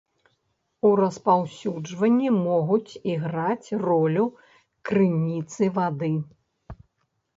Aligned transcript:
У 0.87 0.89
распаўсюджванні 1.01 2.31
могуць 2.47 2.89
іграць 3.13 3.69
ролю 3.85 4.25
крыніцы 4.91 5.63
вады. 5.77 6.13